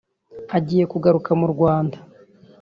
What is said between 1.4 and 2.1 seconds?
Rwanda